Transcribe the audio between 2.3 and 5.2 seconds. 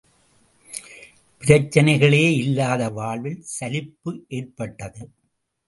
இல்லாத வாழ்வில் சலிப்பு ஏற்பட்டது.